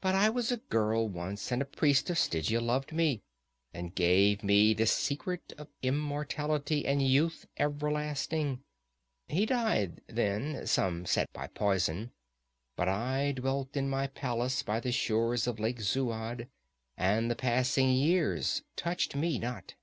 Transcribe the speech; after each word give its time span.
But 0.00 0.14
I 0.14 0.28
was 0.30 0.52
a 0.52 0.58
girl 0.58 1.08
once, 1.08 1.50
and 1.50 1.60
a 1.60 1.64
priest 1.64 2.08
of 2.08 2.18
Stygia 2.20 2.60
loved 2.60 2.92
me, 2.92 3.24
and 3.74 3.92
gave 3.92 4.44
me 4.44 4.74
the 4.74 4.86
secret 4.86 5.52
of 5.58 5.66
immortality 5.82 6.86
and 6.86 7.02
youth 7.02 7.46
everlasting. 7.58 8.60
He 9.26 9.44
died, 9.44 10.02
then 10.06 10.68
some 10.68 11.04
said 11.04 11.26
by 11.32 11.48
poison. 11.48 12.12
But 12.76 12.88
I 12.88 13.32
dwelt 13.32 13.76
in 13.76 13.90
my 13.90 14.06
palace 14.06 14.62
by 14.62 14.78
the 14.78 14.92
shores 14.92 15.48
of 15.48 15.58
Lake 15.58 15.80
Zuad 15.80 16.46
and 16.96 17.28
the 17.28 17.34
passing 17.34 17.88
years 17.92 18.62
touched 18.76 19.16
me 19.16 19.36
not. 19.36 19.74